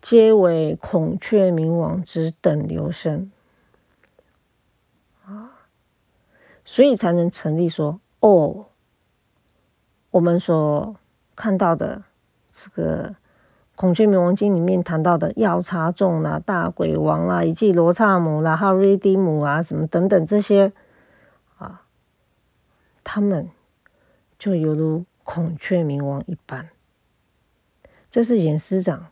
[0.00, 3.30] 皆为孔雀明王之等流身
[5.26, 5.60] 啊，
[6.64, 8.64] 所以才能成立说哦，
[10.10, 10.96] 我们所
[11.38, 12.02] 看到的
[12.50, 13.14] 这个
[13.76, 20.72] 孔雀明王经里面谈到的药叉众啦、大鬼王啦，以及罗刹母啦、哈瑞迪母啊，什么等等这些
[21.58, 21.82] 啊。
[23.04, 23.48] 他们
[24.36, 26.70] 就犹如孔雀明王一般，
[28.10, 29.06] 这是严师长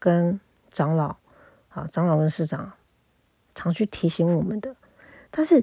[0.00, 0.40] 跟
[0.72, 1.18] 长老
[1.68, 2.72] 啊，长老跟师长
[3.54, 4.74] 常去提醒我们的。
[5.30, 5.62] 但是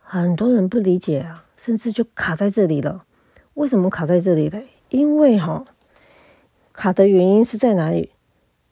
[0.00, 3.04] 很多人不理解啊，甚至就卡在这里了。
[3.54, 4.66] 为什么卡在这里嘞？
[4.94, 5.64] 因为哈，
[6.72, 8.12] 卡的原因是在哪里？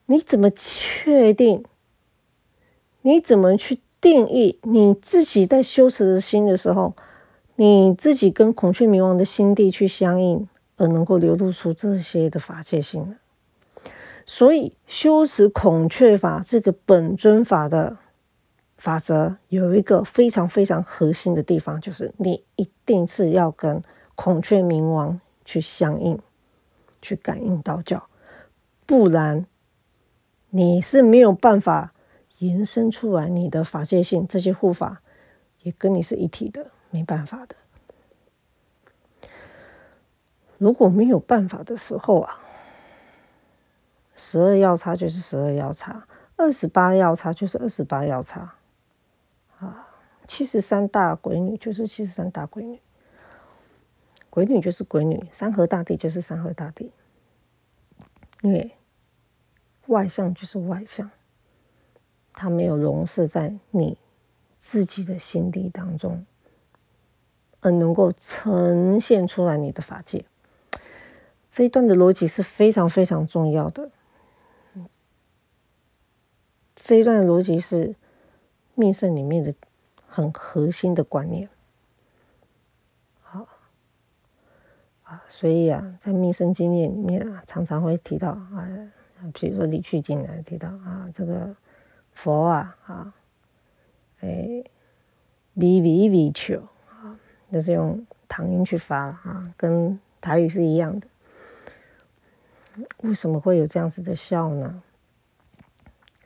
[0.07, 1.65] 你怎么确定？
[3.01, 6.95] 你怎么去定义你自己在修持的心的时候？
[7.57, 13.17] 你自己跟孔雀明王的心地去相应，而能够流露出这些的法界性呢。
[14.25, 17.97] 所以修持孔雀法这个本尊法的
[18.77, 23.83] 法则，有一个非常非常核心的地方，就是你一定是要跟
[24.15, 26.19] 孔雀明王去相应，
[27.01, 28.09] 去感应道教，
[28.87, 29.47] 不然
[30.51, 31.93] 你是没有办法
[32.39, 35.03] 延伸出来你的法界性，这些护法
[35.63, 36.71] 也跟你是一体的。
[36.95, 37.57] 没办法的，
[40.59, 42.39] 如果没有办法的时候啊，
[44.15, 48.57] 十二要差就是十二要差，二十八要差就是二十八要差，
[49.59, 49.89] 啊，
[50.27, 52.79] 七十三大鬼女就是七十三大鬼女，
[54.33, 56.91] 鬼女就是鬼女，山河大地就是山河大地，
[58.41, 58.71] 因为
[59.89, 61.11] 外向就是外向，
[62.33, 63.99] 它没有容饰在你
[64.57, 66.25] 自己的心底当中，
[67.61, 70.25] 而能够呈现出来你的法界。
[71.51, 73.91] 这一段的逻辑是非常非常重要的。
[76.75, 77.95] 这一段的逻辑是
[78.75, 79.55] 密圣里面的
[80.07, 81.51] 很核心的观念，
[85.13, 88.67] 啊，所以啊，在密生经验里面啊，常常会提到啊，
[89.35, 91.55] 比如说李去经来提到啊，这个
[92.15, 93.13] 佛啊啊，
[94.21, 94.65] 哎，
[95.55, 96.59] 比比比丘
[96.89, 97.21] 啊，
[97.53, 101.07] 就是用唐音去发了啊，跟台语是一样的。
[103.03, 104.83] 为什么会有这样子的笑呢？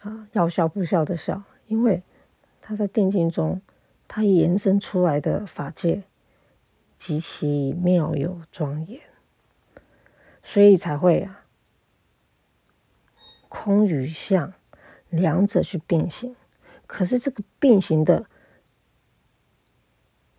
[0.02, 2.04] 啊，要笑不笑的笑，因为
[2.62, 3.60] 他在定境中，
[4.06, 6.04] 他延伸出来的法界
[6.96, 9.00] 极其妙有庄严，
[10.42, 11.44] 所以才会啊，
[13.48, 14.52] 空与相
[15.10, 16.34] 两者去并行。
[16.86, 18.26] 可是这个并行的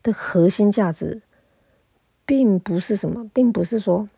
[0.01, 1.21] 的核心价值，
[2.25, 4.09] 并不是什么，并不是说，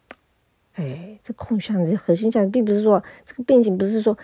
[0.75, 4.17] 哎，这空相的核心价值，并不是说这个并行，不是说。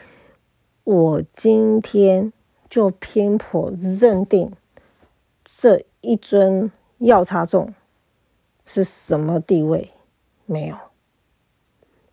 [0.83, 2.31] 我今天
[2.69, 4.51] 就偏颇认定
[5.43, 7.73] 这一尊药叉众
[8.65, 9.93] 是什么地位？
[10.45, 10.77] 没有，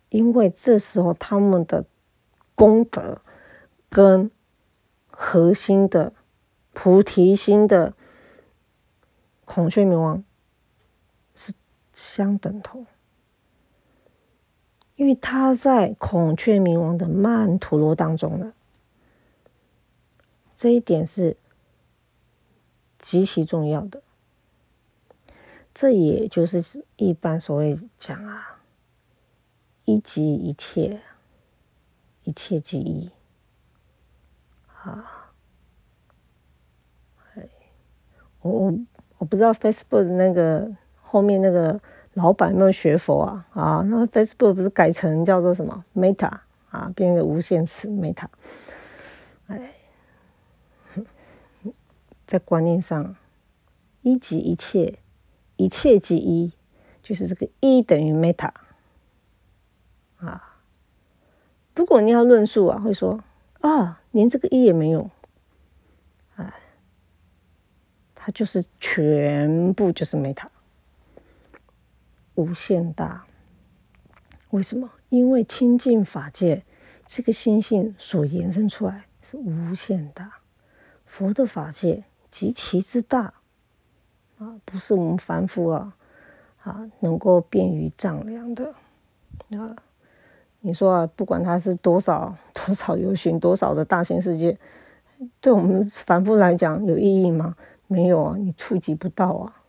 [0.09, 1.85] 因为这时候他们的
[2.55, 3.21] 功德
[3.89, 4.31] 跟
[5.07, 6.13] 核心的
[6.73, 7.93] 菩提心的
[9.45, 10.23] 孔雀明王
[11.35, 11.53] 是
[11.91, 12.87] 相等同，
[14.95, 18.53] 因为他在孔雀明王的曼陀罗当中了。
[20.55, 21.37] 这一点是
[22.97, 24.01] 极其重要的，
[25.73, 28.59] 这也就是一般所谓讲啊，
[29.85, 31.01] 一即一切，
[32.23, 33.11] 一切即一
[34.67, 35.33] 啊。
[38.41, 38.73] 我我
[39.19, 40.69] 我不知道 Facebook 那个
[41.01, 41.79] 后面那个
[42.13, 43.47] 老板有没有学佛啊？
[43.53, 48.27] 啊，那 Facebook 不是改成叫做什么 Meta 啊，变成无限词 Meta，
[49.47, 49.73] 哎。
[52.25, 53.15] 在观念上，
[54.01, 54.97] 一即一切，
[55.63, 56.51] 一切即一，
[57.01, 58.51] 就是这个一等于 meta
[60.17, 60.59] 啊。
[61.73, 63.23] 如果你要论述啊，会说
[63.61, 65.09] 啊，连这个一也没有，
[66.35, 66.53] 哎，
[68.13, 70.47] 它就是全部就是 meta，
[72.35, 73.25] 无限大。
[74.49, 74.91] 为什么？
[75.07, 76.65] 因为清净法界
[77.07, 80.39] 这个心性所延伸出来是无限大，
[81.05, 82.03] 佛的法界。
[82.29, 83.35] 极其之大
[84.65, 85.95] 不是我们凡夫啊
[86.63, 88.73] 啊能够便于丈量的
[89.57, 89.75] 啊。
[90.61, 94.57] 你说啊，不管它是多少多少有形多少的大千世界，
[95.41, 97.55] 对我们凡夫来讲有意义吗？
[97.87, 99.61] 没有啊，你触及不到啊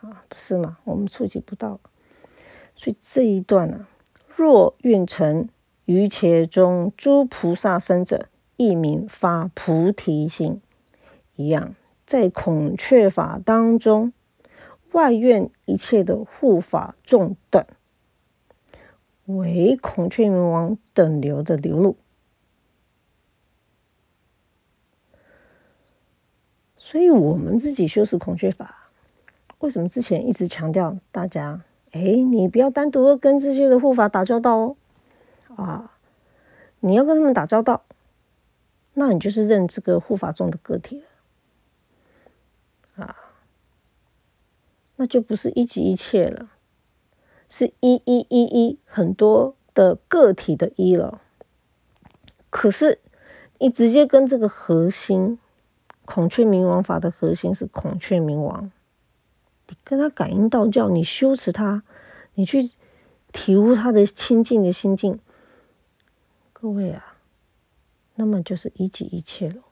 [0.00, 0.78] 啊，不是吗？
[0.84, 1.78] 我们触及不到，
[2.74, 3.86] 所以这一段呢，
[4.34, 5.48] 若愿成
[5.84, 10.60] 于且中诸菩萨生者，亦名发菩提心。
[11.34, 11.74] 一样，
[12.06, 14.12] 在孔雀法当中，
[14.92, 17.66] 外院一切的护法众等，
[19.24, 21.96] 为孔雀明王等流的流露。
[26.76, 28.92] 所以，我们自己修持孔雀法，
[29.58, 34.76] 为什么之前一直强调大家，哎，你不要单独跟这些的护法打交道哦，
[35.56, 35.98] 啊，
[36.78, 37.84] 你要跟他们打交道，
[38.94, 41.06] 那你就是认这个护法众的个体了。
[43.04, 43.14] 啊，
[44.96, 46.50] 那就不是一即一切了，
[47.48, 51.20] 是一一一一很多的个体的一了。
[52.50, 53.00] 可是
[53.58, 55.38] 你直接跟这个核心
[56.04, 58.70] 孔雀明王法的核心是孔雀明王，
[59.68, 61.82] 你跟他感应道教，你修持他，
[62.34, 62.70] 你去
[63.32, 65.18] 体悟他的清净的心境，
[66.52, 67.18] 各位啊，
[68.14, 69.62] 那么就是一即一切了。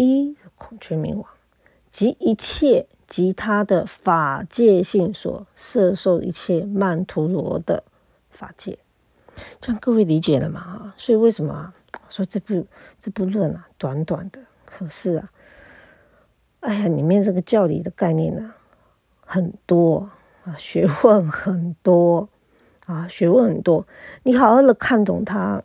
[0.00, 1.28] 一孔雀明王，
[1.98, 7.82] 即一切及他的法界性所摄受一切曼陀罗的
[8.30, 8.78] 法界，
[9.60, 10.94] 这样各位理解了吗？
[10.96, 11.74] 所以为什么
[12.08, 12.64] 说这部
[13.00, 15.32] 这部论啊，短短的，可是啊，
[16.60, 18.54] 哎呀，里面这个教理的概念呢，
[19.26, 20.08] 很多
[20.44, 22.28] 啊，学问很多
[22.86, 23.84] 啊，学问很多，
[24.22, 25.64] 你好好的看懂它。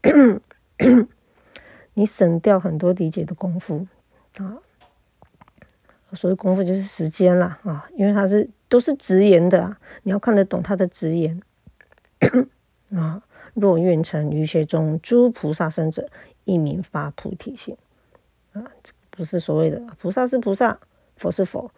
[1.92, 3.86] 你省掉很多理解的功夫
[4.38, 4.56] 啊。
[6.14, 11.40] 所谓功夫就是时间啦啊，因为它是都是直言的啊，你要看得懂他的直言
[12.94, 13.22] 啊。
[13.54, 16.08] 若愿成于邪中诸菩萨生者，
[16.44, 17.76] 一名发菩提心
[18.52, 20.80] 啊，这不是所谓的菩萨是菩萨，
[21.16, 21.70] 佛是佛，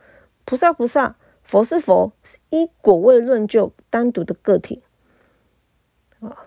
[0.46, 4.82] 菩萨菩萨，佛是佛，是依果位论就单独的个体
[6.20, 6.46] 啊。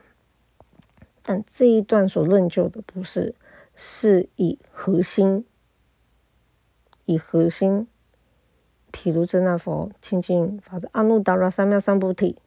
[1.21, 3.35] 但这一段所论就的不是，
[3.75, 5.45] 是以核心，
[7.09, 7.87] 以核心，
[8.91, 12.37] 譬如真那佛清净法子阿耨达罗三藐三菩提，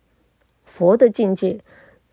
[0.65, 1.61] 佛的境界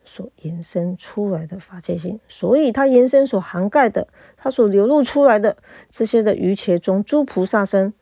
[0.03, 5.57] 所延伸出来的法界性，所以它延伸所涵盖的，它所流露出来的
[5.91, 7.93] 这些的余切中诸菩萨身，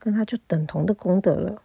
[0.00, 1.62] 跟它就等同的功德了。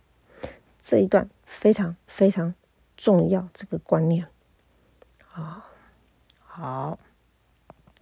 [0.83, 2.53] 这一段非常非常
[2.95, 4.27] 重要，这个观念。
[5.31, 5.65] 啊，
[6.37, 6.99] 好，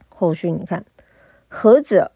[0.09, 0.83] 后续你看，
[1.47, 2.11] 何者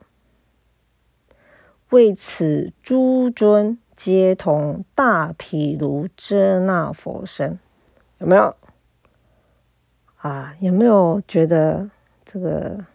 [1.89, 7.59] 为此诸尊皆同大毗卢遮那佛身？
[8.17, 8.55] 有没有？
[10.17, 11.91] 啊，有没有觉得
[12.25, 12.85] 这个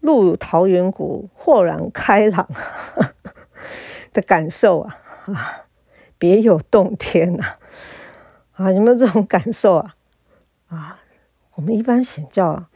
[0.00, 2.48] 入桃源谷豁然开朗
[4.12, 4.96] 的感受啊？
[5.26, 5.66] 啊，
[6.16, 7.44] 别有洞天呐！
[8.52, 9.96] 啊，有没有这种感受啊？
[10.68, 11.00] 啊，
[11.54, 12.70] 我们一般显教啊，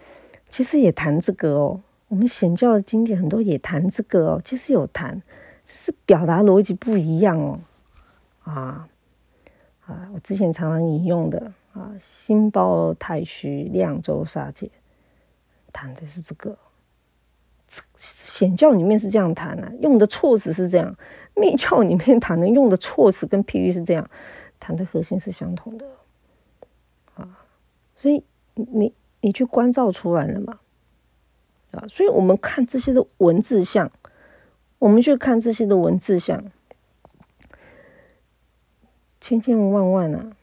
[0.49, 1.81] 其实也谈这个哦。
[2.09, 5.23] 我们显教的经典很多也谈这个哦，其实有谈，
[5.65, 7.61] 只是表达逻辑不一样哦。
[8.43, 8.89] 啊
[9.85, 14.67] 啊，我之前常常引用的啊，《心包太虚量周沙界》
[15.73, 16.57] 谈的是这个。
[17.95, 20.91] 显教里面是这样谈的，用的措辞是这样；
[21.35, 24.09] 密教里面谈的用的措辞跟譬喻是这样，
[24.59, 25.87] 谈的核心是相同的。
[27.15, 27.39] 啊
[27.95, 30.61] 所以你你去关照出来了嘛？
[31.71, 33.93] 啊，所以我们看这些的文字像，
[34.79, 36.51] 我们去看这些的文字像，
[39.21, 40.37] 千千万万啊，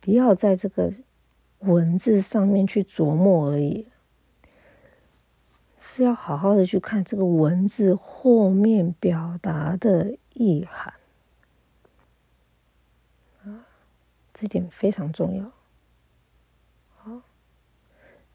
[0.00, 0.92] 不要在这个
[1.58, 3.88] 文字上面去琢磨而已，
[5.76, 10.94] 是要好好的去看这个文字后面表达的意涵
[13.42, 13.66] 啊，
[14.32, 15.55] 这点非常重要。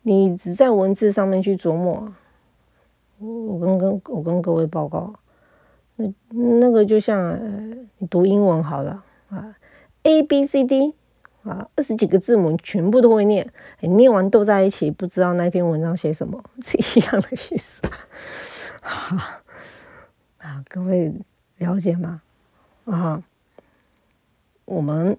[0.03, 2.11] 你只在文字上面去琢磨，
[3.19, 5.13] 我跟跟我跟各位报告，
[5.95, 7.39] 那那个就像
[7.99, 9.55] 你读英文好了啊
[10.03, 10.95] ，A B C D
[11.43, 17.81] 啊，二十几个字母全部都会念，你念完都在一起，不知道那篇文章写什么， 是一样的意思。
[20.39, 21.13] 啊，各位
[21.59, 22.23] 了解吗？
[22.85, 23.21] 啊，
[24.65, 25.15] 我们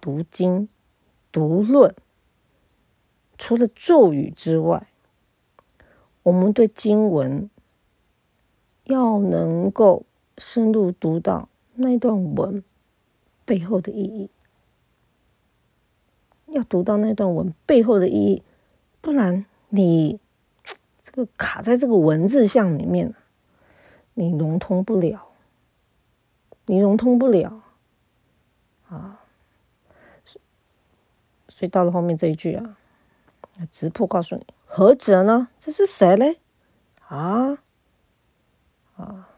[0.00, 0.68] 读经
[1.30, 1.94] 读论。
[3.38, 4.88] 除了咒语之外，
[6.24, 7.48] 我们对经文
[8.84, 10.04] 要能够
[10.36, 12.64] 深入读到那段文
[13.44, 14.28] 背后的意义，
[16.46, 18.42] 要读到那段文背后的意义，
[19.00, 20.18] 不然你
[21.00, 23.14] 这个卡在这个文字像里面，
[24.14, 25.30] 你融通不了，
[26.66, 27.62] 你融通不了
[28.88, 29.24] 啊！
[31.48, 32.77] 所以到了后面这一句啊。
[33.66, 35.48] 直破告诉你，何者呢？
[35.58, 36.40] 这是谁嘞？
[37.06, 37.58] 啊
[38.96, 39.28] 啊！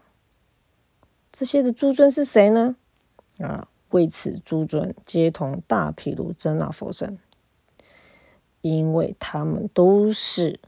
[1.31, 2.75] 这些的诸尊是谁呢？
[3.39, 7.17] 啊，为此诸尊皆同大毗卢遮那佛身，
[8.61, 10.59] 因为他们都是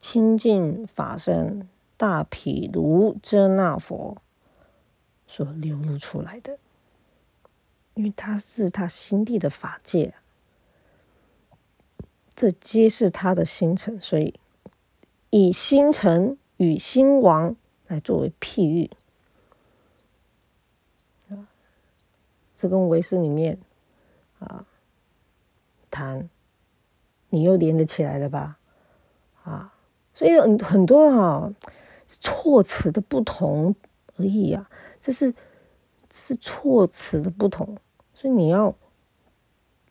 [0.00, 4.16] 清净法身大毗卢遮那佛
[5.26, 6.58] 所流露出来的，
[7.94, 10.14] 因为他是他心地的法界。
[12.38, 14.32] 这皆是他的星辰，所以
[15.30, 17.56] 以星辰与星王
[17.88, 18.88] 来作为譬喻
[22.54, 23.58] 这跟唯识里面
[24.38, 24.64] 啊
[25.90, 26.30] 谈，
[27.30, 28.60] 你又连得起来了吧？
[29.42, 29.74] 啊，
[30.14, 31.52] 所以很很多哈
[32.06, 33.74] 措辞的不同
[34.16, 34.70] 而已啊，
[35.00, 35.32] 这是
[36.08, 37.76] 这是措辞的不同，
[38.14, 38.72] 所以你要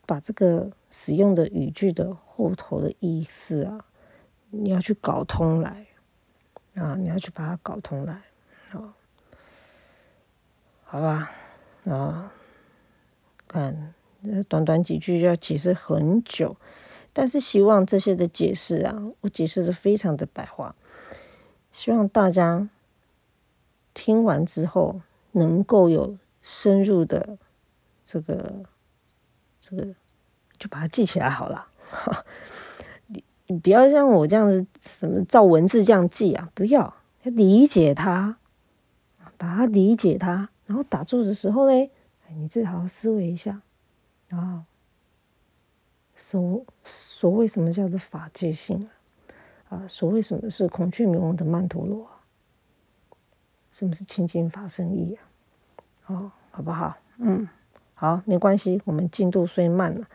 [0.06, 2.18] 把这个使用的语句的。
[2.38, 3.84] 后头的意思啊，
[4.52, 5.88] 你要去搞通来
[6.76, 8.22] 啊，你要去把它搞通来
[8.72, 8.94] 啊，
[10.84, 11.32] 好吧
[11.86, 12.32] 啊，
[13.48, 13.96] 看
[14.48, 16.56] 短短几句要解释很久，
[17.12, 20.76] 但是希望这些的解释啊，我解释的非常的白话，
[21.72, 22.70] 希望大家
[23.96, 27.40] 听完之后能够有深入的
[28.04, 28.64] 这个
[29.60, 29.96] 这个，
[30.58, 31.68] 就把它记起来好了。
[33.50, 36.94] 你不要像我这样子，什么照文字这样记啊，不要，
[37.24, 38.38] 要理解它，
[39.38, 41.90] 把它理解它，然后打坐的时候呢，
[42.30, 43.62] 你自己好好思维一下，
[44.32, 44.66] 啊，
[46.14, 48.90] 所所谓什么叫做法界性
[49.70, 49.78] 啊？
[49.78, 52.20] 啊，所谓什么是孔雀明王的曼陀罗啊？
[53.72, 55.24] 什么是清净法身意啊？
[56.08, 56.98] 哦，好不好？
[57.20, 57.48] 嗯，
[57.94, 60.06] 好，没关系，我们进度虽慢了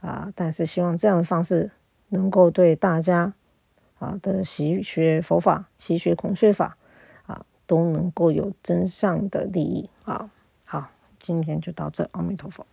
[0.00, 1.70] 啊，但是希望这样的方式
[2.08, 3.32] 能够对大家
[3.98, 6.76] 啊的习学佛法、习学孔雀法
[7.26, 10.30] 啊都能够有真相的利益啊。
[10.64, 12.66] 好，今天就到这，阿弥陀佛。